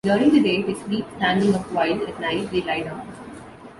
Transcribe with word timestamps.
During 0.03 0.31
the 0.33 0.39
day, 0.41 0.63
they 0.63 0.73
sleep 0.73 1.05
standing 1.17 1.53
up 1.53 1.71
while 1.71 2.01
at 2.07 2.19
night 2.19 2.49
they 2.49 2.61
lie 2.61 2.81
down. 2.81 3.07